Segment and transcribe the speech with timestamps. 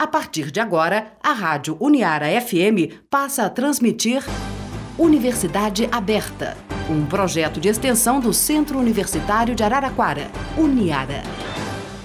[0.00, 4.22] A partir de agora, a Rádio Uniara FM passa a transmitir
[4.96, 6.56] Universidade Aberta,
[6.88, 11.24] um projeto de extensão do Centro Universitário de Araraquara, Uniara.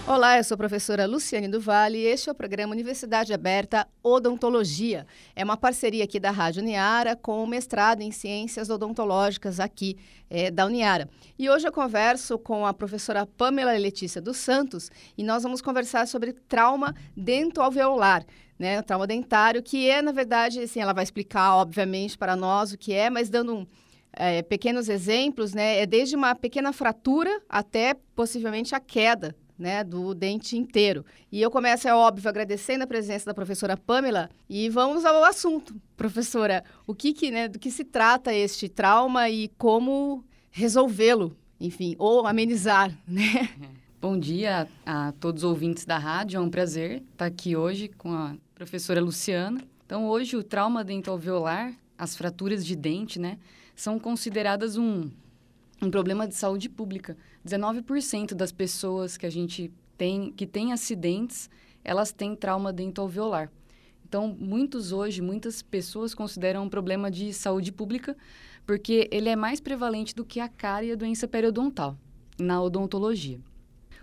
[0.05, 5.07] Olá, eu sou a professora Luciane Duvalle e este é o programa Universidade Aberta Odontologia.
[5.33, 9.97] É uma parceria aqui da Rádio Uniara com o mestrado em Ciências Odontológicas aqui
[10.29, 11.09] é, da Uniara.
[11.39, 16.05] E hoje eu converso com a professora Pamela Letícia dos Santos e nós vamos conversar
[16.05, 18.25] sobre trauma dentoalveolar.
[18.59, 22.77] Né, trauma dentário, que é, na verdade, assim, ela vai explicar, obviamente, para nós o
[22.77, 23.67] que é, mas dando um,
[24.13, 30.13] é, pequenos exemplos, né, é desde uma pequena fratura até possivelmente a queda né, do
[30.13, 31.05] dente inteiro.
[31.31, 35.75] E eu começo, é óbvio, agradecendo a presença da professora Pamela e vamos ao assunto.
[35.95, 41.95] Professora, o que, que né, do que se trata este trauma e como resolvê-lo, enfim,
[41.97, 43.49] ou amenizar, né?
[44.01, 48.11] Bom dia a todos os ouvintes da rádio, é um prazer estar aqui hoje com
[48.11, 49.61] a professora Luciana.
[49.85, 53.37] Então, hoje o trauma dentalveolar, as fraturas de dente, né,
[53.73, 55.09] são consideradas um,
[55.81, 61.49] um problema de saúde pública 19% das pessoas que a gente tem, que têm acidentes,
[61.83, 63.51] elas têm trauma dentalveolar.
[64.07, 68.15] Então, muitos hoje, muitas pessoas consideram um problema de saúde pública,
[68.65, 71.97] porque ele é mais prevalente do que a cárie e a doença periodontal,
[72.39, 73.39] na odontologia.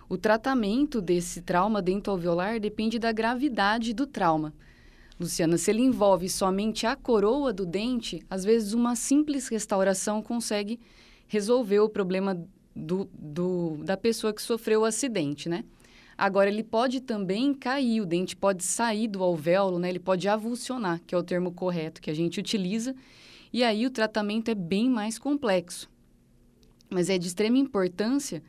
[0.09, 4.53] O tratamento desse trauma dentalveolar depende da gravidade do trauma.
[5.19, 10.81] Luciana, se ele envolve somente a coroa do dente, às vezes uma simples restauração consegue
[11.29, 15.65] resolver o problema do, do, da pessoa que sofreu o acidente, né?
[16.17, 19.89] Agora, ele pode também cair, o dente pode sair do alvéolo, né?
[19.89, 22.95] Ele pode avulsionar, que é o termo correto que a gente utiliza.
[23.53, 25.89] E aí o tratamento é bem mais complexo.
[26.91, 28.43] Mas é de extrema importância,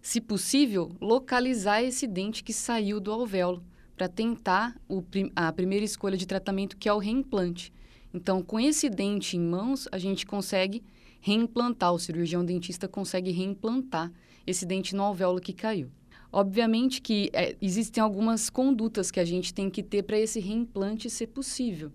[0.00, 3.62] se possível, localizar esse dente que saiu do alvéolo
[3.96, 5.04] para tentar o,
[5.36, 7.70] a primeira escolha de tratamento, que é o reimplante.
[8.14, 10.82] Então, com esse dente em mãos, a gente consegue
[11.20, 14.12] reimplantar, o cirurgião dentista consegue reimplantar
[14.46, 15.90] esse dente no alvéolo que caiu.
[16.32, 21.10] Obviamente que é, existem algumas condutas que a gente tem que ter para esse reimplante
[21.10, 21.90] ser possível.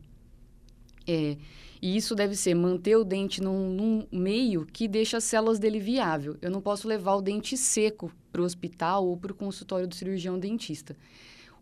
[1.07, 1.38] É,
[1.81, 5.79] e isso deve ser manter o dente num, num, meio que deixa as células dele
[5.79, 6.38] viável.
[6.41, 9.95] Eu não posso levar o dente seco para o hospital ou para o consultório do
[9.95, 10.97] cirurgião dentista.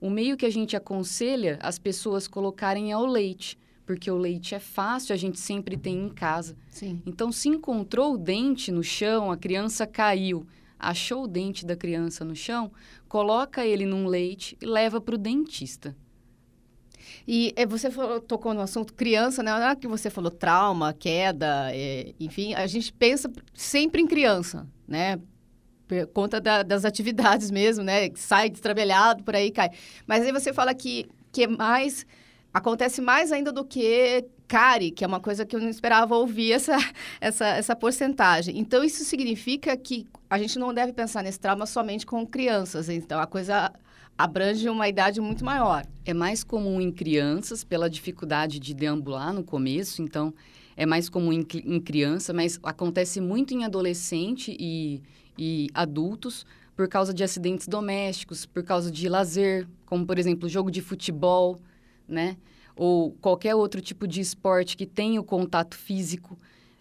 [0.01, 4.55] O meio que a gente aconselha as pessoas colocarem é o leite porque o leite
[4.55, 6.55] é fácil, a gente sempre tem em casa.
[6.69, 7.01] Sim.
[7.05, 10.45] Então, se encontrou o dente no chão, a criança caiu,
[10.79, 12.71] achou o dente da criança no chão,
[13.07, 15.95] coloca ele num leite e leva para o dentista.
[17.27, 19.51] E é, você falou, tocou no assunto criança, né?
[19.51, 24.67] Na hora que você falou trauma, queda, é, enfim, a gente pensa sempre em criança,
[24.87, 25.19] né?
[25.87, 28.09] Por conta da, das atividades mesmo, né?
[28.15, 29.69] Sai destrabelhado, por aí cai.
[30.07, 32.05] Mas aí você fala que, que é mais
[32.53, 36.51] acontece mais ainda do que CARI, que é uma coisa que eu não esperava ouvir
[36.51, 36.77] essa,
[37.19, 38.59] essa, essa porcentagem.
[38.59, 42.89] Então, isso significa que a gente não deve pensar nesse trauma somente com crianças.
[42.89, 43.73] Então, a coisa
[44.15, 45.83] abrange uma idade muito maior.
[46.05, 50.01] É mais comum em crianças, pela dificuldade de deambular no começo.
[50.01, 50.33] Então,
[50.77, 55.01] é mais comum em, em criança, mas acontece muito em adolescente e,
[55.37, 60.71] e adultos por causa de acidentes domésticos, por causa de lazer, como, por exemplo, jogo
[60.71, 61.59] de futebol,
[62.07, 62.37] né?
[62.75, 66.37] Ou qualquer outro tipo de esporte que tenha o contato físico,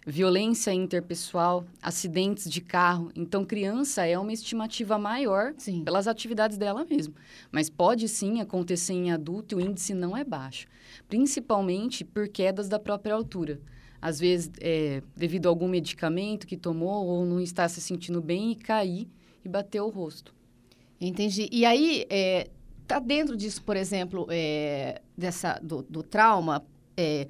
[0.07, 3.11] violência interpessoal, acidentes de carro.
[3.15, 5.85] Então, criança é uma estimativa maior sim.
[5.85, 7.15] pelas atividades dela mesmo.
[7.51, 10.67] Mas pode sim acontecer em adulto e o índice não é baixo.
[11.09, 13.61] Principalmente por quedas da própria altura.
[14.01, 18.51] Às vezes, é, devido a algum medicamento que tomou ou não está se sentindo bem
[18.51, 19.09] e cair
[19.45, 20.35] e bater o rosto.
[21.01, 21.49] Entendi.
[21.53, 22.49] E aí, é,
[22.83, 26.65] Está dentro disso, por exemplo, é, dessa, do, do trauma,
[26.97, 27.29] é,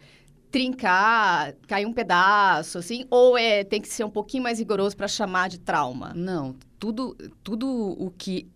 [0.51, 5.09] trincar, cair um pedaço, assim, ou é, tem que ser um pouquinho mais rigoroso para
[5.09, 6.13] chamar de trauma?
[6.15, 8.47] Não, tudo, tudo o que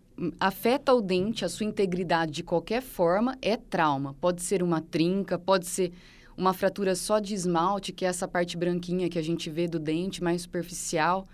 [0.40, 4.14] afeta o dente, a sua integridade de qualquer forma, é trauma.
[4.20, 5.92] Pode ser uma trinca, pode ser
[6.36, 9.78] uma fratura só de esmalte, que é essa parte branquinha que a gente vê do
[9.78, 11.26] dente, mais superficial.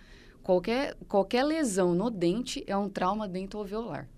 [0.43, 4.09] Qualquer, qualquer lesão no dente é um trauma dentoalveolar.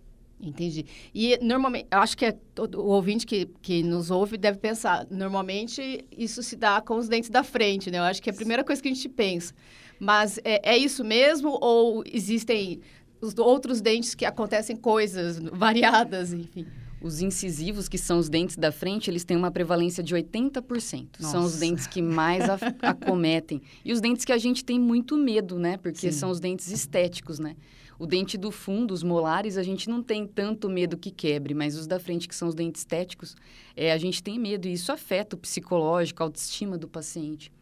[0.41, 0.85] Entendi.
[1.15, 6.05] E normalmente, acho que é todo, o ouvinte que, que nos ouve deve pensar, normalmente
[6.17, 7.99] isso se dá com os dentes da frente, né?
[7.99, 9.55] Eu acho que é a primeira coisa que a gente pensa.
[9.99, 12.81] Mas é, é isso mesmo ou existem
[13.21, 16.67] os outros dentes que acontecem coisas variadas, enfim?
[17.01, 21.09] Os incisivos, que são os dentes da frente, eles têm uma prevalência de 80%.
[21.21, 21.33] Nossa.
[21.33, 22.45] São os dentes que mais
[22.81, 23.61] acometem.
[23.85, 25.77] E os dentes que a gente tem muito medo, né?
[25.77, 26.19] Porque Sim.
[26.19, 27.57] são os dentes estéticos, né?
[27.99, 31.77] O dente do fundo, os molares, a gente não tem tanto medo que quebre, mas
[31.77, 33.37] os da frente, que são os dentes estéticos,
[33.77, 37.53] é, a gente tem medo e isso afeta o psicológico, a autoestima do paciente.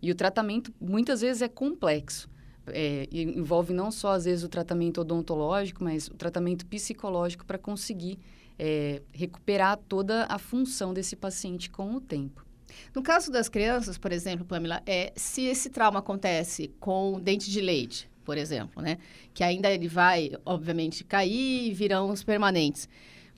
[0.00, 2.28] E o tratamento, muitas vezes, é complexo.
[2.66, 8.18] É, envolve não só, às vezes, o tratamento odontológico, mas o tratamento psicológico para conseguir
[8.58, 12.44] é, recuperar toda a função desse paciente com o tempo.
[12.94, 17.60] No caso das crianças, por exemplo, Pamela, é, se esse trauma acontece com dente de
[17.60, 18.98] leite, por exemplo, né?
[19.34, 22.88] Que ainda ele vai, obviamente, cair e virão os permanentes.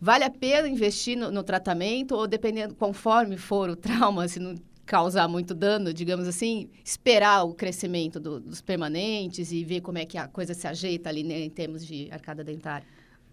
[0.01, 4.55] Vale a pena investir no, no tratamento ou dependendo, conforme for o trauma, se não
[4.85, 10.05] causar muito dano, digamos assim, esperar o crescimento do, dos permanentes e ver como é
[10.05, 12.87] que a coisa se ajeita ali né, em termos de arcada dentária?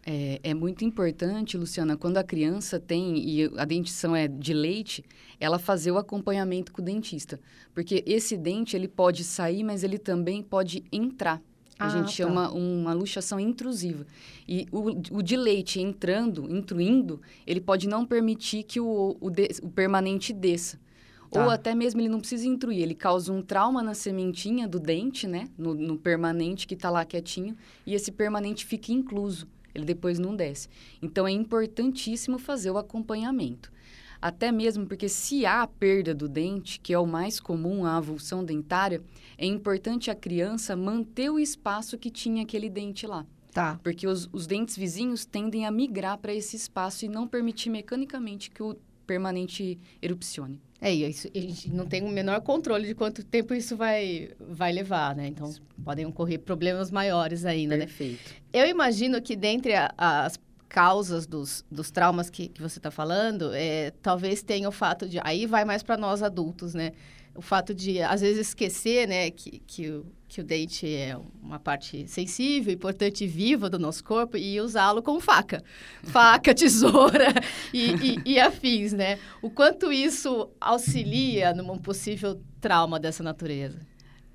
[0.03, 5.03] É, é, muito importante, Luciana, quando a criança tem, e a dentição é de leite,
[5.39, 7.39] ela fazer o acompanhamento com o dentista.
[7.73, 11.41] Porque esse dente, ele pode sair, mas ele também pode entrar.
[11.77, 12.11] A ah, gente tá.
[12.11, 14.05] chama uma luxação intrusiva.
[14.47, 19.49] E o, o, de leite entrando, intruindo, ele pode não permitir que o, o, de,
[19.63, 20.79] o permanente desça.
[21.29, 21.43] Tá.
[21.43, 25.25] Ou até mesmo ele não precisa intruir, ele causa um trauma na sementinha do dente,
[25.25, 25.47] né?
[25.57, 27.55] No, no permanente que está lá quietinho,
[27.85, 30.67] e esse permanente fica incluso ele depois não desce.
[31.01, 33.71] Então é importantíssimo fazer o acompanhamento.
[34.21, 38.45] Até mesmo porque se há perda do dente, que é o mais comum, a avulsão
[38.45, 39.01] dentária,
[39.35, 43.25] é importante a criança manter o espaço que tinha aquele dente lá.
[43.51, 43.79] Tá.
[43.83, 48.51] Porque os, os dentes vizinhos tendem a migrar para esse espaço e não permitir mecanicamente
[48.51, 48.77] que o
[49.11, 50.61] permanente erupcione.
[50.79, 54.71] É, isso, a gente não tem o menor controle de quanto tempo isso vai, vai
[54.71, 55.27] levar, né?
[55.27, 55.61] Então, isso.
[55.83, 57.85] podem ocorrer problemas maiores ainda, né?
[57.85, 58.29] Perfeito.
[58.29, 58.35] né?
[58.53, 60.39] Eu imagino que dentre a, as
[60.71, 65.19] causas dos, dos traumas que, que você está falando, é, talvez tenha o fato de...
[65.21, 66.93] Aí vai mais para nós adultos, né?
[67.35, 69.29] O fato de, às vezes, esquecer, né?
[69.31, 70.01] Que, que
[70.31, 75.03] que o dente é uma parte sensível, importante e viva do nosso corpo e usá-lo
[75.03, 75.61] como faca.
[76.03, 77.33] Faca, tesoura
[77.73, 79.19] e, e, e, afins, né?
[79.41, 83.85] O quanto isso auxilia num possível trauma dessa natureza?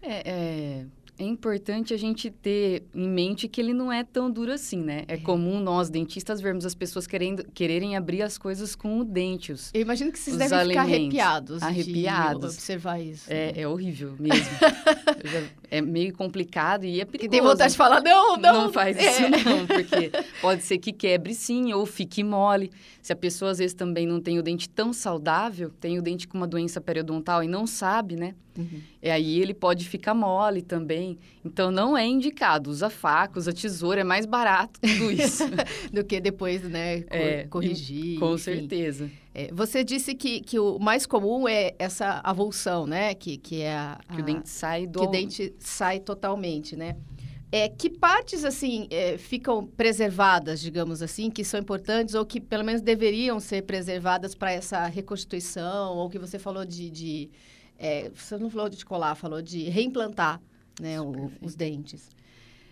[0.02, 0.86] É, é,
[1.18, 5.04] é importante a gente ter em mente que ele não é tão duro assim, né?
[5.08, 5.16] É, é.
[5.16, 9.52] comum nós, dentistas, vermos as pessoas querendo, quererem abrir as coisas com o dente.
[9.52, 10.84] Os, Eu imagino que vocês devem alimentos.
[10.84, 11.62] ficar arrepiados.
[11.62, 12.54] Arrepiados.
[12.54, 13.32] observar isso.
[13.32, 13.62] É, né?
[13.62, 14.44] é horrível mesmo.
[15.24, 17.26] já, é meio complicado e é perigoso.
[17.26, 18.64] E tem vontade de falar, não, não.
[18.64, 19.10] Não faz é.
[19.10, 20.10] isso não, porque
[20.40, 22.70] pode ser que quebre sim ou fique mole.
[23.02, 26.26] Se a pessoa, às vezes, também não tem o dente tão saudável, tem o dente
[26.26, 28.34] com uma doença periodontal e não sabe, né?
[28.58, 28.80] Uhum.
[29.02, 31.18] E aí ele pode ficar mole também.
[31.44, 32.70] Então não é indicado.
[32.70, 35.44] Usa faca, usa tesoura, é mais barato tudo isso.
[35.92, 38.18] Do que depois, né, cor é, corrigir.
[38.18, 38.38] Com enfim.
[38.38, 39.10] certeza.
[39.38, 43.14] É, você disse que, que o mais comum é essa avulsão, né?
[43.14, 45.00] Que, que é a, a, Que o dente sai do...
[45.00, 46.96] Que o dente sai totalmente, né?
[47.52, 52.64] É, que partes, assim, é, ficam preservadas, digamos assim, que são importantes ou que pelo
[52.64, 57.30] menos deveriam ser preservadas para essa reconstituição, ou que você falou de, de
[57.78, 60.40] é, você não falou de colar, falou de reimplantar
[60.80, 62.08] né, o, os dentes.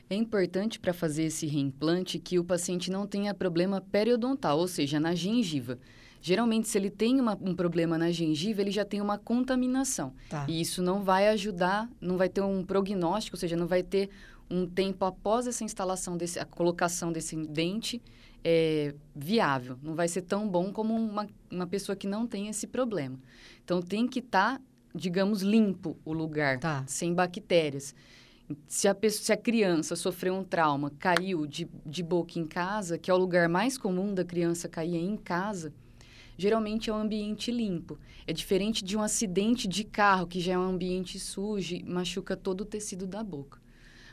[0.09, 4.99] É importante para fazer esse reimplante que o paciente não tenha problema periodontal, ou seja,
[4.99, 5.79] na gengiva.
[6.27, 10.15] Geralmente, se ele tem uma, um problema na gengiva, ele já tem uma contaminação.
[10.31, 10.47] Tá.
[10.49, 14.09] E isso não vai ajudar, não vai ter um prognóstico, ou seja, não vai ter
[14.51, 18.01] um tempo após essa instalação, desse, a colocação desse dente
[18.43, 19.79] é, viável.
[19.83, 23.21] Não vai ser tão bom como uma, uma pessoa que não tem esse problema.
[23.63, 24.65] Então, tem que estar tá
[24.95, 26.85] digamos, limpo o lugar, tá.
[26.87, 27.95] sem bactérias.
[28.67, 32.97] Se a, pessoa, se a criança sofreu um trauma, caiu de, de boca em casa,
[32.97, 35.73] que é o lugar mais comum da criança cair em casa,
[36.37, 37.99] geralmente é um ambiente limpo.
[38.27, 42.63] É diferente de um acidente de carro, que já é um ambiente sujo, machuca todo
[42.63, 43.61] o tecido da boca.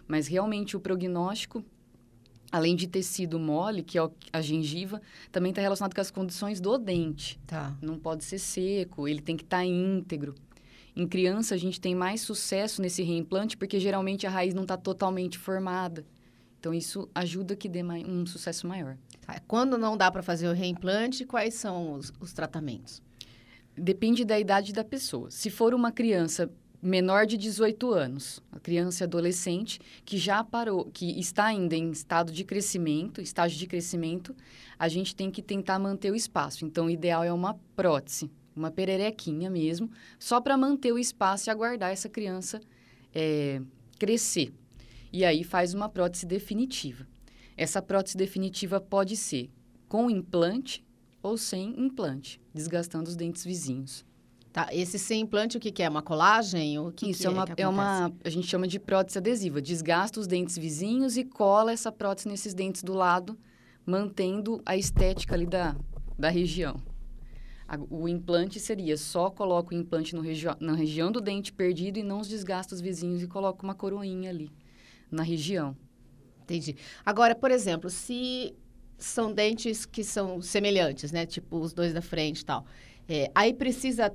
[0.07, 1.63] Mas realmente o prognóstico,
[2.51, 5.01] além de tecido mole, que é a gengiva,
[5.31, 7.39] também está relacionado com as condições do dente.
[7.47, 7.75] Tá.
[7.81, 10.35] Não pode ser seco, ele tem que estar tá íntegro.
[10.95, 14.75] Em criança, a gente tem mais sucesso nesse reimplante porque geralmente a raiz não está
[14.75, 16.05] totalmente formada.
[16.61, 18.95] Então, isso ajuda que dê um sucesso maior.
[19.25, 19.41] Tá.
[19.47, 23.01] Quando não dá para fazer o reimplante, quais são os, os tratamentos?
[23.75, 25.31] Depende da idade da pessoa.
[25.31, 30.85] Se for uma criança menor de 18 anos, a criança e adolescente que já parou,
[30.85, 34.35] que está ainda em estado de crescimento, estágio de crescimento,
[34.77, 36.63] a gente tem que tentar manter o espaço.
[36.63, 39.89] Então, o ideal é uma prótese, uma pererequinha mesmo,
[40.19, 42.61] só para manter o espaço e aguardar essa criança
[43.15, 43.59] é,
[43.97, 44.53] crescer.
[45.11, 47.05] E aí faz uma prótese definitiva.
[47.57, 49.49] Essa prótese definitiva pode ser
[49.87, 50.85] com implante
[51.21, 54.05] ou sem implante, desgastando os dentes vizinhos.
[54.53, 55.89] Tá, esse sem implante, o que, que é?
[55.89, 56.77] Uma colagem?
[56.79, 58.11] O que Isso que é, uma, é uma.
[58.23, 59.61] A gente chama de prótese adesiva.
[59.61, 63.37] Desgasta os dentes vizinhos e cola essa prótese nesses dentes do lado,
[63.85, 65.75] mantendo a estética ali da,
[66.17, 66.81] da região.
[67.65, 71.99] A, o implante seria só coloca o implante no regi na região do dente perdido
[71.99, 74.51] e não os desgasta os vizinhos e coloca uma coroinha ali
[75.11, 75.75] na região.
[76.43, 76.75] Entendi.
[77.05, 78.53] Agora, por exemplo, se
[78.97, 81.25] são dentes que são semelhantes, né?
[81.25, 82.65] Tipo os dois da frente e tal.
[83.07, 84.13] É, aí precisa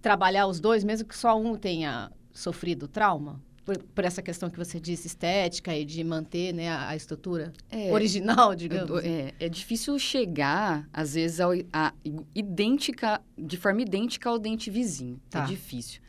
[0.00, 3.42] trabalhar os dois, mesmo que só um tenha sofrido trauma?
[3.64, 7.52] Por, por essa questão que você disse, estética e de manter né, a, a estrutura
[7.70, 9.04] É, original, digamos.
[9.04, 11.92] É, é difícil chegar, às vezes, ao, a,
[12.34, 15.20] idêntica, de forma idêntica ao dente vizinho.
[15.28, 15.42] Tá.
[15.42, 16.00] É difícil.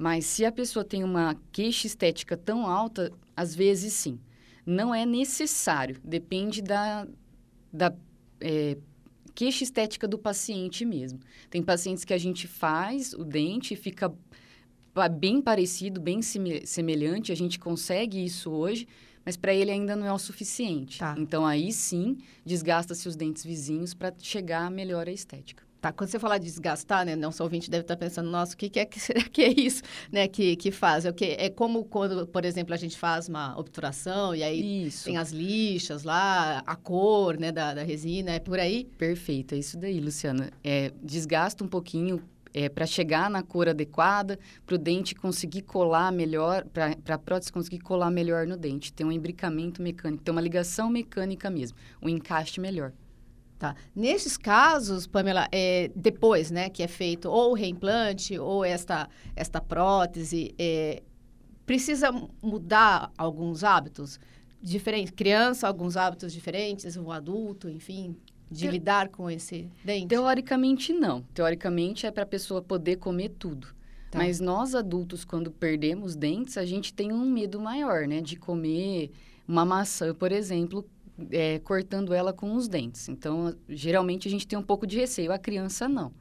[0.00, 4.18] Mas se a pessoa tem uma queixa estética tão alta, às vezes sim.
[4.64, 7.06] Não é necessário, depende da,
[7.70, 7.94] da
[8.40, 8.78] é,
[9.34, 11.20] queixa estética do paciente mesmo.
[11.50, 14.10] Tem pacientes que a gente faz o dente e fica
[15.18, 18.88] bem parecido, bem seme- semelhante, a gente consegue isso hoje,
[19.22, 20.98] mas para ele ainda não é o suficiente.
[20.98, 21.14] Tá.
[21.18, 25.69] Então aí sim, desgasta-se os dentes vizinhos para chegar a melhor a estética.
[25.80, 28.68] Tá, quando você falar de desgastar, né, nosso ouvinte deve estar pensando, nossa, o que,
[28.68, 29.82] que é que será que é isso,
[30.12, 31.06] né, que, que faz?
[31.06, 34.86] É, o que, é como quando, por exemplo, a gente faz uma obturação e aí
[34.86, 35.04] Isso.
[35.04, 38.84] tem as lixas lá, a cor, né, da, da resina, é por aí?
[38.98, 40.50] Perfeito, é isso daí, Luciana.
[40.62, 42.22] É, desgasta um pouquinho
[42.52, 47.52] é, para chegar na cor adequada, para o dente conseguir colar melhor, para a prótese
[47.52, 48.92] conseguir colar melhor no dente.
[48.92, 52.92] Tem um imbricamento mecânico, tem uma ligação mecânica mesmo, um encaixe melhor.
[53.60, 53.76] Tá.
[53.94, 59.60] Nesses casos, Pamela, é, depois, né, que é feito ou o reimplante ou esta, esta
[59.60, 61.02] prótese, é,
[61.66, 62.10] precisa
[62.42, 64.18] mudar alguns hábitos
[64.62, 65.12] diferentes?
[65.14, 68.16] Criança, alguns hábitos diferentes, o adulto, enfim,
[68.50, 70.06] de Te- lidar com esse dente?
[70.06, 71.20] Teoricamente, não.
[71.34, 73.68] Teoricamente, é para a pessoa poder comer tudo.
[74.10, 74.16] Tá.
[74.20, 78.22] Mas nós adultos, quando perdemos dentes, a gente tem um medo maior, né?
[78.22, 79.10] De comer
[79.46, 80.88] uma maçã, por exemplo,
[81.30, 83.08] é, cortando ela com os dentes.
[83.08, 85.32] Então, geralmente, a gente tem um pouco de receio.
[85.32, 86.12] A criança, não.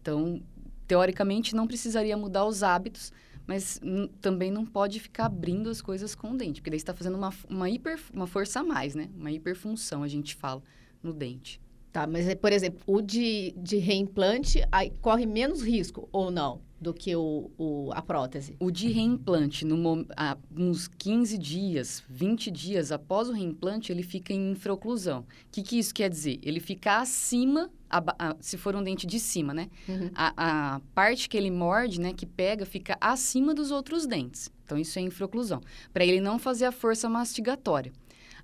[0.00, 0.42] Então,
[0.86, 3.12] teoricamente, não precisaria mudar os hábitos,
[3.46, 3.80] mas
[4.20, 7.32] também não pode ficar abrindo as coisas com o dente, porque daí está fazendo uma,
[7.48, 9.10] uma, hiper, uma força a mais, né?
[9.16, 10.62] Uma hiperfunção, a gente fala,
[11.02, 11.60] no dente.
[11.92, 16.60] Tá, mas, é, por exemplo, o de, de reimplante aí corre menos risco ou não
[16.80, 18.56] do que o, o, a prótese?
[18.58, 24.32] O de reimplante, no, há uns 15 dias, 20 dias após o reimplante, ele fica
[24.32, 25.20] em infraoclusão.
[25.20, 26.38] O que, que isso quer dizer?
[26.42, 29.68] Ele fica acima, aba- a- se for um dente de cima, né?
[29.88, 30.10] Uhum.
[30.14, 34.50] A, a parte que ele morde, né, que pega, fica acima dos outros dentes.
[34.64, 35.60] Então, isso é infraoclusão.
[35.92, 37.92] Para ele não fazer a força mastigatória.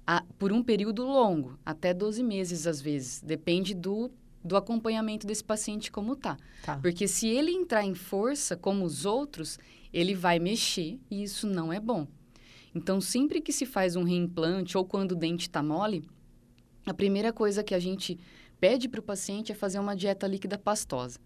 [0.07, 3.21] A- por um período longo, até 12 meses às vezes.
[3.23, 4.11] Depende do,
[4.47, 6.37] do acompanhamento desse paciente como tá.
[6.65, 6.79] Tá.
[6.79, 9.59] Porque se ele entrar em força, como os outros,
[9.93, 12.07] ele vai mexer e isso não é bom.
[12.75, 16.05] Então, sempre que se faz um reimplante ou quando o dente está mole,
[16.85, 18.19] a primeira coisa que a gente
[18.61, 21.19] pede para o paciente é fazer uma dieta líquida pastosa.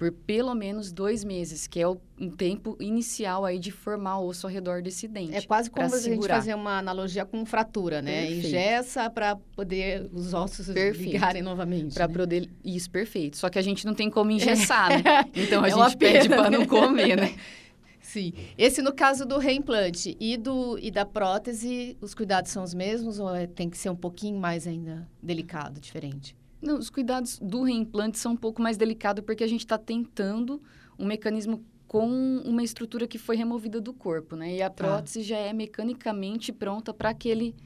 [0.00, 4.46] Por pelo menos dois meses, que é o um tempo inicial aí de formar osso
[4.46, 5.34] ao redor desse dente.
[5.36, 8.22] É quase como a gente fazer uma analogia com fratura, né?
[8.22, 8.46] Perfeito.
[8.46, 11.12] Engessa para poder os ossos Perfeito.
[11.12, 11.92] ligarem novamente.
[11.92, 12.14] Para né?
[12.14, 12.48] poder...
[12.64, 13.36] Isso, perfeito.
[13.36, 15.26] Só que a gente não tem como engessar, né?
[15.36, 16.66] Então, a É gente pede pena, para não né?
[16.66, 17.34] comer, né?
[18.00, 18.32] Sim.
[18.56, 23.18] Esse no caso do reimplante e, do, e da prótese, os cuidados são os mesmos
[23.18, 26.39] ou é- tem que ser um pouquinho mais ainda delicado, diferente?
[26.60, 30.62] Não, os cuidados do reimplante são um pouco mais delicados porque a gente está tentando
[30.98, 32.08] um mecanismo com
[32.44, 34.56] uma estrutura que foi removida do corpo, né?
[34.56, 37.56] E a prótese já é mecanicamente pronta para aquele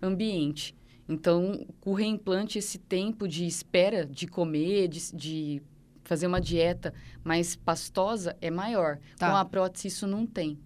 [0.00, 0.76] ambiente.
[1.08, 5.62] Então, com o reimplante, esse tempo de espera de comer, de, de
[6.04, 8.98] fazer uma dieta mais pastosa é maior.
[9.16, 9.30] Tá.
[9.30, 10.58] Com a prótese, isso não tem.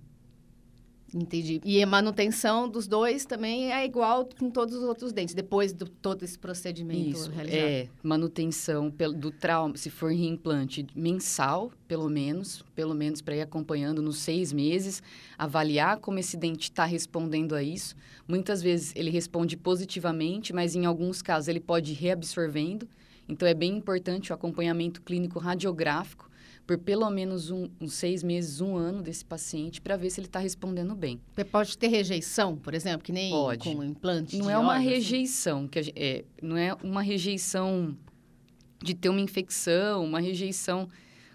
[1.15, 1.61] Entendi.
[1.65, 5.87] E a manutenção dos dois também é igual com todos os outros dentes, depois de
[5.87, 7.61] todo esse procedimento Isso, realizado.
[7.61, 14.03] é manutenção do trauma, se for reimplante mensal, pelo menos, pelo menos para ir acompanhando
[14.03, 15.03] nos seis meses,
[15.38, 17.97] avaliar como esse dente está respondendo a isso.
[18.27, 22.87] Muitas vezes ele responde positivamente, mas em alguns casos ele pode ir reabsorvendo.
[23.27, 26.28] Então é bem importante o acompanhamento clínico radiográfico
[26.69, 30.27] por pelo menos um, uns seis meses, um ano desse paciente, para ver se ele
[30.27, 31.19] está respondendo bem.
[31.35, 33.65] Você pode ter rejeição, por exemplo, que nem Pode.
[33.75, 34.95] com implante Não é uma órgãos, assim?
[34.95, 37.97] rejeição, que a gen- é, não é uma rejeição
[38.85, 40.87] de ter uma infecção, uma rejeição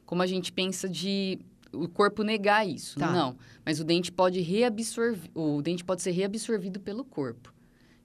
[0.06, 1.40] como a gente pensa de
[1.72, 3.00] o corpo negar isso.
[3.00, 3.12] Tá.
[3.12, 3.36] Não,
[3.66, 7.52] mas o dente pode reabsorver, o dente pode ser reabsorvido pelo corpo.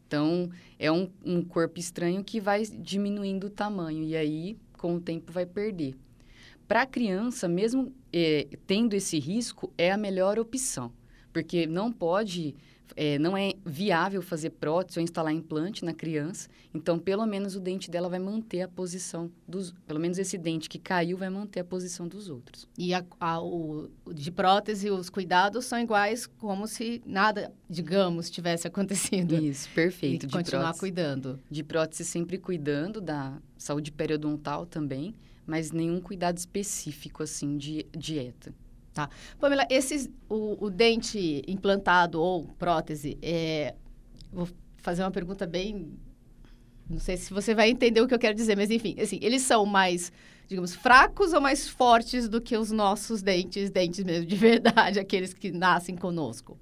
[0.06, 5.00] Então, é um, um corpo estranho que vai diminuindo o tamanho e aí, com o
[5.00, 5.94] tempo, vai perder.
[6.68, 10.92] Para a criança, mesmo é, tendo esse risco, é a melhor opção,
[11.32, 12.54] porque não pode
[12.96, 17.60] é, não é viável fazer prótese ou instalar implante na criança, então pelo menos o
[17.60, 21.60] dente dela vai manter a posição dos, pelo menos esse dente que caiu vai manter
[21.60, 22.68] a posição dos outros.
[22.76, 28.66] E a, a, o de prótese os cuidados são iguais como se nada, digamos, tivesse
[28.68, 29.36] acontecido.
[29.36, 30.24] Isso, perfeito.
[30.24, 31.40] E de continuar prótese, cuidando.
[31.50, 35.14] De prótese sempre cuidando da saúde periodontal também,
[35.48, 38.54] mas nenhum cuidado específico assim de dieta.
[38.92, 39.08] Tá.
[39.40, 43.74] Pamela, esses, o, o dente implantado ou prótese, é,
[44.30, 45.90] vou fazer uma pergunta bem.
[46.88, 49.40] Não sei se você vai entender o que eu quero dizer, mas enfim, assim, eles
[49.42, 50.12] são mais,
[50.46, 55.32] digamos, fracos ou mais fortes do que os nossos dentes, dentes mesmo, de verdade, aqueles
[55.32, 56.58] que nascem conosco?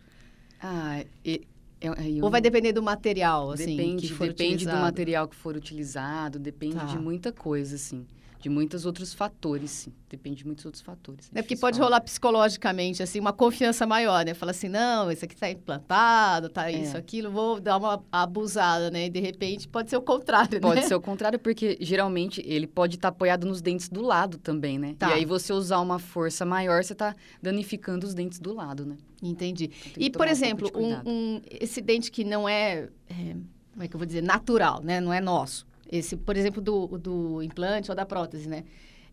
[0.60, 1.42] Ah, e,
[1.80, 4.78] eu, eu, ou vai depender do material, assim, depende, que for Depende utilizado.
[4.78, 6.84] do material que for utilizado, depende tá.
[6.84, 8.06] de muita coisa, assim
[8.40, 9.92] de muitos outros fatores, sim.
[10.08, 11.30] Depende de muitos outros fatores.
[11.34, 11.88] É, é porque pode falar.
[11.88, 14.34] rolar psicologicamente, assim, uma confiança maior, né?
[14.34, 16.76] Fala assim, não, esse aqui está implantado, tá é.
[16.76, 19.06] isso, aquilo, vou dar uma abusada, né?
[19.06, 20.80] E de repente pode ser o contrário, pode né?
[20.80, 24.38] Pode ser o contrário, porque geralmente ele pode estar tá apoiado nos dentes do lado
[24.38, 24.94] também, né?
[24.98, 25.10] Tá.
[25.10, 28.96] E aí você usar uma força maior, você está danificando os dentes do lado, né?
[29.22, 29.70] Entendi.
[29.88, 33.36] Então, e, por exemplo, um, um, esse dente que não é, é,
[33.72, 35.00] como é que eu vou dizer, natural, né?
[35.00, 38.64] Não é nosso esse, por exemplo, do, do implante ou da prótese, né?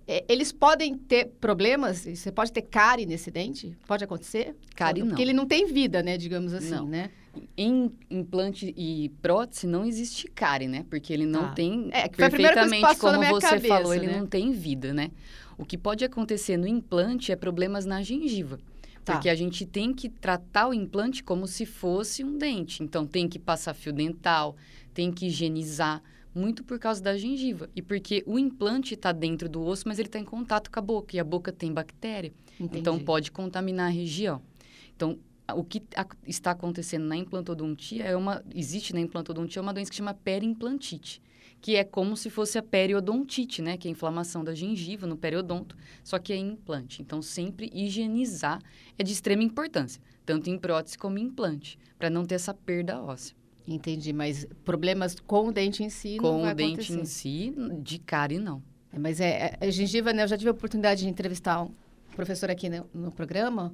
[0.05, 2.05] É, eles podem ter problemas?
[2.05, 3.77] Você pode ter cárie nesse dente?
[3.87, 4.55] Pode acontecer?
[4.75, 5.09] Cárie não.
[5.09, 6.17] Porque ele não tem vida, né?
[6.17, 6.85] Digamos assim, não.
[6.85, 7.09] né?
[7.57, 10.85] Em implante e prótese não existe cárie, né?
[10.89, 11.53] Porque ele não ah.
[11.53, 14.19] tem é, que perfeitamente como você cabeça, falou, ele né?
[14.19, 15.09] não tem vida, né?
[15.57, 18.59] O que pode acontecer no implante é problemas na gengiva.
[19.05, 19.13] Tá.
[19.13, 22.83] Porque a gente tem que tratar o implante como se fosse um dente.
[22.83, 24.55] Então, tem que passar fio dental,
[24.93, 26.01] tem que higienizar,
[26.33, 27.69] muito por causa da gengiva.
[27.75, 30.81] E porque o implante está dentro do osso, mas ele está em contato com a
[30.81, 31.15] boca.
[31.15, 32.33] E a boca tem bactéria.
[32.59, 32.79] Entendi.
[32.79, 34.41] Então, pode contaminar a região.
[34.95, 35.19] Então,
[35.55, 35.83] o que
[36.25, 38.43] está acontecendo na implantodontia é uma...
[38.53, 41.21] Existe na implantodontia uma doença que chama periimplantite.
[41.61, 43.77] Que é como se fosse a periodontite, né?
[43.77, 47.01] Que é a inflamação da gengiva no periodonto, só que é implante.
[47.01, 48.62] Então, sempre higienizar
[48.97, 50.01] é de extrema importância.
[50.25, 51.79] Tanto em prótese como em implante.
[51.97, 53.36] Para não ter essa perda óssea.
[53.67, 57.06] Entendi, mas problemas com o dente em si com não vai Com o dente em
[57.06, 58.62] si, de cárie, não.
[58.91, 60.23] É, mas é, é, gengiva, né?
[60.23, 61.71] Eu já tive a oportunidade de entrevistar um
[62.15, 63.73] professor aqui no, no programa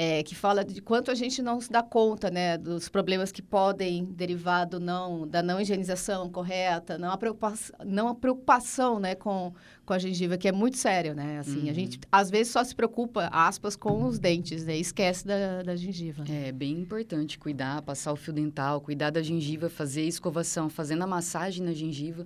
[0.00, 3.42] é, que fala de quanto a gente não se dá conta, né, dos problemas que
[3.42, 9.16] podem derivar do não, da não higienização correta, não a preocupação, não a preocupação, né,
[9.16, 9.52] com,
[9.84, 11.70] com a gengiva, que é muito sério, né, assim, uhum.
[11.70, 15.74] a gente às vezes só se preocupa, aspas, com os dentes, né, esquece da, da
[15.74, 16.22] gengiva.
[16.30, 21.08] É bem importante cuidar, passar o fio dental, cuidar da gengiva, fazer escovação, fazendo a
[21.08, 22.24] massagem na gengiva,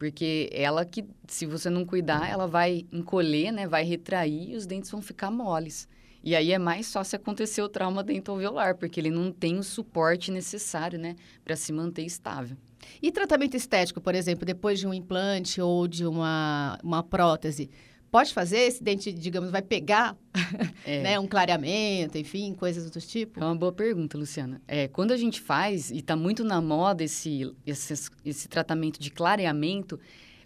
[0.00, 4.66] porque ela que, se você não cuidar, ela vai encolher, né, vai retrair e os
[4.66, 5.86] dentes vão ficar moles.
[6.24, 10.30] E aí é mais fácil acontecer o trauma dentoalveolar, porque ele não tem o suporte
[10.30, 12.56] necessário, né, para se manter estável.
[13.02, 17.68] E tratamento estético, por exemplo, depois de um implante ou de uma, uma prótese,
[18.10, 18.60] pode fazer?
[18.60, 20.16] Esse dente, digamos, vai pegar
[20.86, 21.02] é.
[21.02, 23.38] né, um clareamento, enfim, coisas do tipo?
[23.38, 24.62] É uma boa pergunta, Luciana.
[24.66, 29.10] É, quando a gente faz, e está muito na moda esse, esse, esse tratamento de
[29.10, 30.00] clareamento,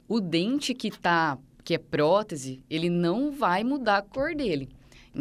[0.08, 4.68] o dente que tá, que é prótese, ele não vai mudar a cor dele.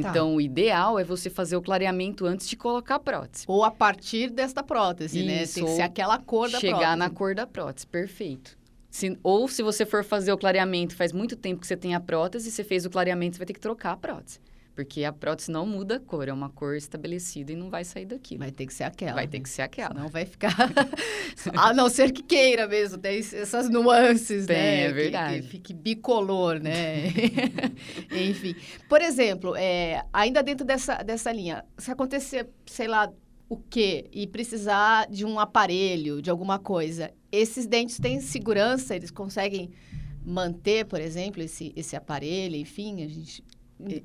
[0.01, 0.09] Tá.
[0.09, 3.45] Então, o ideal é você fazer o clareamento antes de colocar a prótese.
[3.47, 5.45] Ou a partir desta prótese, Isso, né?
[5.47, 6.91] Tem que ser aquela cor da chegar prótese.
[6.91, 8.57] Chegar na cor da prótese, perfeito.
[8.89, 11.99] Se, ou se você for fazer o clareamento, faz muito tempo que você tem a
[11.99, 14.39] prótese, você fez o clareamento, você vai ter que trocar a prótese.
[14.77, 18.05] Porque a prótese não muda a cor, é uma cor estabelecida e não vai sair
[18.05, 18.37] daqui.
[18.37, 19.15] Vai ter que ser aquela.
[19.15, 19.91] Vai ter que ser aquela.
[19.91, 20.53] Não vai ficar.
[21.57, 24.83] a não ser que queira mesmo, tem essas nuances, tem, né?
[24.83, 25.35] É verdade.
[25.37, 27.07] Que, que fique bicolor, né?
[28.29, 28.55] Enfim.
[28.87, 33.11] Por exemplo, é, ainda dentro dessa, dessa linha, se acontecer, sei lá,
[33.49, 34.05] o quê?
[34.13, 38.95] E precisar de um aparelho, de alguma coisa, esses dentes têm segurança?
[38.95, 39.71] Eles conseguem
[40.23, 42.55] manter, por exemplo, esse, esse aparelho?
[42.55, 43.43] Enfim, a gente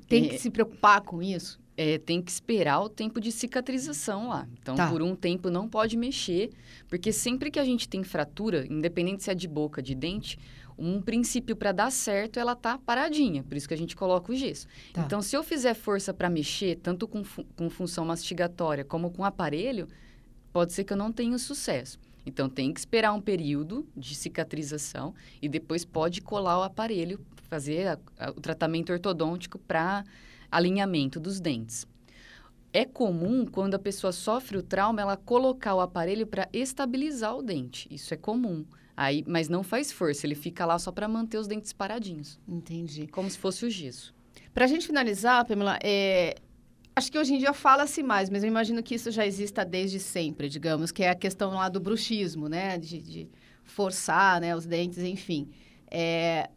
[0.07, 1.59] tem que se preocupar com isso?
[1.75, 4.47] É, tem que esperar o tempo de cicatrização lá.
[4.61, 4.89] Então, tá.
[4.89, 6.51] por um tempo não pode mexer,
[6.87, 10.37] porque sempre que a gente tem fratura, independente se é de boca, de dente,
[10.77, 14.35] um princípio para dar certo ela tá paradinha, por isso que a gente coloca o
[14.35, 14.67] gesso.
[14.91, 15.03] Tá.
[15.03, 19.23] Então, se eu fizer força para mexer, tanto com, fu com função mastigatória como com
[19.23, 19.87] aparelho,
[20.51, 21.99] pode ser que eu não tenha sucesso.
[22.25, 27.19] Então, tem que esperar um período de cicatrização e depois pode colar o aparelho,
[27.53, 30.03] fazer a, a, o tratamento ortodôntico para
[30.51, 31.85] alinhamento dos dentes.
[32.73, 37.43] É comum, quando a pessoa sofre o trauma, ela colocar o aparelho para estabilizar o
[37.43, 37.87] dente.
[37.91, 38.65] Isso é comum.
[38.97, 42.39] Aí, mas não faz força, ele fica lá só para manter os dentes paradinhos.
[42.47, 43.05] Entendi.
[43.07, 44.15] Como se fosse o gesso.
[44.51, 46.35] Para a gente finalizar, Pamela, é,
[46.95, 49.99] acho que hoje em dia fala-se mais, mas eu imagino que isso já exista desde
[49.99, 52.79] sempre, digamos, que é a questão lá do bruxismo, né?
[52.79, 53.29] De, de
[53.63, 55.49] forçar né, os dentes, enfim.
[55.89, 56.49] É,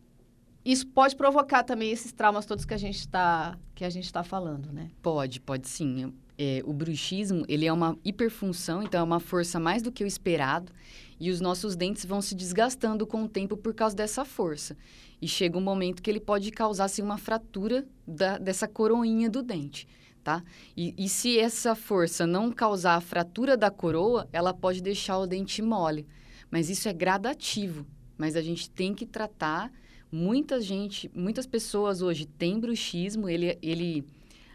[0.67, 4.25] isso pode provocar também esses traumas todos que a gente está que a gente está
[4.25, 4.91] falando, né?
[5.01, 6.13] Pode, pode sim.
[6.39, 10.07] É, o bruxismo ele é uma hiperfunção, então é uma força mais do que o
[10.07, 10.73] esperado
[11.19, 14.77] e os nossos dentes vão se desgastando com o tempo por causa dessa força.
[15.21, 19.43] E chega um momento que ele pode causar assim, uma fratura da, dessa coroinha do
[19.43, 19.89] dente.
[20.23, 20.43] Tá?
[20.77, 25.27] E, e se essa força não causar a fratura da coroa, ela pode deixar o
[25.27, 26.07] dente mole.
[26.51, 27.87] Mas isso é gradativo.
[28.19, 29.71] Mas a gente tem que tratar.
[30.17, 34.03] Muita gente, muitas pessoas hoje têm bruxismo, ele, ele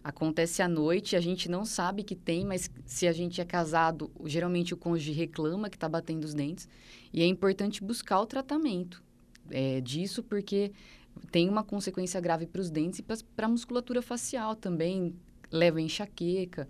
[0.03, 4.09] acontece à noite, a gente não sabe que tem, mas se a gente é casado,
[4.25, 6.67] geralmente o cônjuge reclama que está batendo os dentes.
[7.13, 9.03] E é importante buscar o tratamento
[9.51, 10.71] é, disso, porque
[11.29, 15.13] tem uma consequência grave para os dentes e para a musculatura facial também.
[15.51, 16.67] Leva enxaqueca,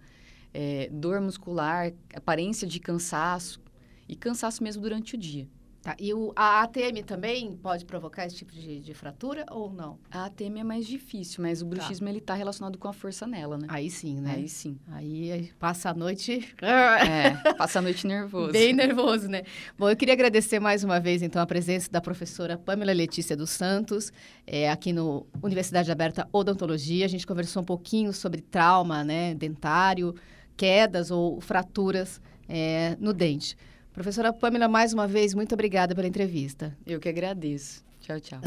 [0.54, 3.62] é, dor muscular, aparência de cansaço
[4.06, 5.48] e cansaço mesmo durante o dia.
[5.82, 5.96] Tá.
[6.00, 9.98] E o, a ATM também pode provocar esse tipo de, de fratura ou não?
[10.12, 11.70] A ATM é mais difícil, mas o tá.
[11.72, 12.12] bruxismo tá.
[12.12, 13.66] ele está relacionado com a força nela, né?
[13.68, 14.36] Aí sim, né?
[14.36, 14.78] Aí sim.
[14.92, 16.54] Aí passa a noite...
[16.62, 18.52] é, passa a noite nervoso.
[18.52, 19.42] Bem nervoso, né?
[19.76, 23.50] Bom, eu queria agradecer mais uma vez, então, a presença da professora Pamela Letícia dos
[23.50, 24.14] Santos,
[24.46, 27.06] é, aqui no Universidade Aberta Odontologia.
[27.06, 30.14] A gente conversou um pouquinho sobre trauma, né, dentário,
[30.56, 33.58] quedas ou fraturas é, no dente.
[33.94, 36.76] Professora Pamela, mais uma vez, muito obrigada pela entrevista.
[36.86, 37.84] Eu que agradeço.
[38.00, 38.40] Tchau, tchau.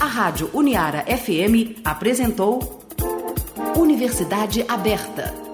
[0.00, 2.82] A Rádio Uniara FM apresentou
[3.76, 5.51] Universidade Aberta.